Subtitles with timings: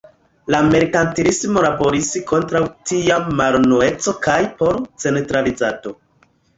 [0.53, 2.63] La merkantilismo laboris kontraŭ
[2.93, 5.99] tia malunueco kaj por centralizado.